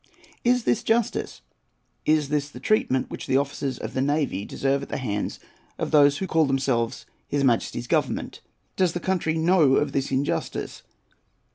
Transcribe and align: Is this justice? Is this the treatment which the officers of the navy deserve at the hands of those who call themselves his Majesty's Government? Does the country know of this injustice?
Is 0.43 0.63
this 0.63 0.81
justice? 0.81 1.41
Is 2.07 2.29
this 2.29 2.49
the 2.49 2.59
treatment 2.59 3.11
which 3.11 3.27
the 3.27 3.37
officers 3.37 3.77
of 3.77 3.93
the 3.93 4.01
navy 4.01 4.45
deserve 4.45 4.81
at 4.81 4.89
the 4.89 4.97
hands 4.97 5.39
of 5.77 5.91
those 5.91 6.17
who 6.17 6.25
call 6.25 6.47
themselves 6.47 7.05
his 7.27 7.43
Majesty's 7.43 7.85
Government? 7.85 8.41
Does 8.75 8.93
the 8.93 8.99
country 8.99 9.35
know 9.37 9.75
of 9.75 9.91
this 9.91 10.11
injustice? 10.11 10.81